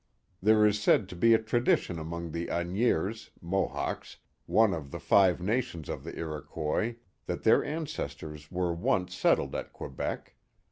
[0.41, 5.39] There is said to be a tradition among the Agniers (Mohawks), one of the five
[5.43, 6.95] nations of the Iroquois,
[7.27, 10.33] that their ancestors were once settled at Quebec.